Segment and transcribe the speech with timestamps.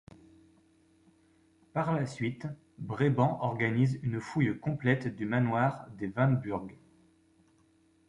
[1.73, 2.47] Par la suite,
[2.79, 6.75] Brébant organise une fouille complète du manoir des Van Burg.